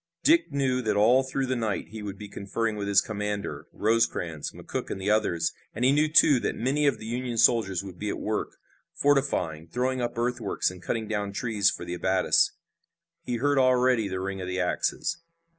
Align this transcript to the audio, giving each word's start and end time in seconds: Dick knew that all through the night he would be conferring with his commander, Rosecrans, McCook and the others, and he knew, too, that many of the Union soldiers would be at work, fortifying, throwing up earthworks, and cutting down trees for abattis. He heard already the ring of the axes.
Dick 0.23 0.51
knew 0.51 0.81
that 0.81 0.95
all 0.95 1.21
through 1.21 1.45
the 1.45 1.55
night 1.55 1.89
he 1.89 2.01
would 2.01 2.17
be 2.17 2.27
conferring 2.27 2.75
with 2.75 2.87
his 2.87 3.01
commander, 3.01 3.67
Rosecrans, 3.71 4.49
McCook 4.51 4.89
and 4.89 4.99
the 4.99 5.11
others, 5.11 5.53
and 5.75 5.85
he 5.85 5.91
knew, 5.91 6.11
too, 6.11 6.39
that 6.39 6.55
many 6.55 6.87
of 6.87 6.97
the 6.97 7.05
Union 7.05 7.37
soldiers 7.37 7.83
would 7.83 7.99
be 7.99 8.09
at 8.09 8.17
work, 8.17 8.57
fortifying, 8.95 9.67
throwing 9.67 10.01
up 10.01 10.17
earthworks, 10.17 10.71
and 10.71 10.81
cutting 10.81 11.07
down 11.07 11.31
trees 11.33 11.69
for 11.69 11.85
abattis. 11.85 12.49
He 13.21 13.35
heard 13.35 13.59
already 13.59 14.07
the 14.07 14.19
ring 14.19 14.41
of 14.41 14.47
the 14.47 14.59
axes. 14.59 15.17